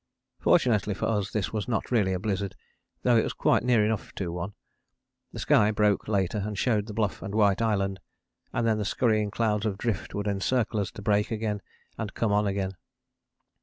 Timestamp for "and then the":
8.51-8.83